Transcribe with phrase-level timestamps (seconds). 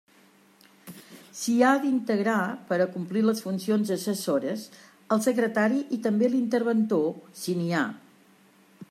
[1.41, 2.37] S'hi ha d'integrar,
[2.71, 4.65] per a complir les funcions assessores,
[5.17, 7.09] el secretari i també l'interventor,
[7.43, 7.85] si n'hi ha.